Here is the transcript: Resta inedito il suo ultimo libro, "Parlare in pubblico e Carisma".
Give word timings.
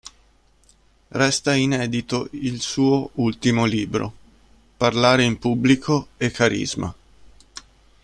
Resta 1.11 1.53
inedito 1.53 2.27
il 2.31 2.59
suo 2.59 3.11
ultimo 3.17 3.65
libro, 3.65 4.11
"Parlare 4.75 5.23
in 5.23 5.37
pubblico 5.37 6.07
e 6.17 6.31
Carisma". 6.31 6.91